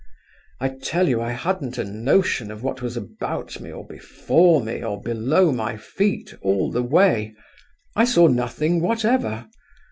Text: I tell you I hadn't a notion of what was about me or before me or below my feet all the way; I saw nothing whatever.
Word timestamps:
I 0.59 0.69
tell 0.69 1.07
you 1.07 1.21
I 1.21 1.29
hadn't 1.29 1.77
a 1.77 1.83
notion 1.83 2.49
of 2.49 2.63
what 2.63 2.81
was 2.81 2.97
about 2.97 3.59
me 3.59 3.71
or 3.71 3.85
before 3.85 4.59
me 4.59 4.83
or 4.83 4.99
below 4.99 5.51
my 5.51 5.77
feet 5.77 6.33
all 6.41 6.71
the 6.71 6.81
way; 6.81 7.35
I 7.95 8.05
saw 8.05 8.25
nothing 8.25 8.81
whatever. 8.81 9.45